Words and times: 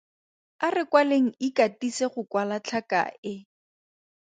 A 0.65 0.67
re 0.75 0.83
kwaleng 0.91 1.27
Ikatise 1.47 2.05
go 2.13 2.21
kwala 2.31 2.57
tlhaka 2.65 3.01
e. 3.33 3.35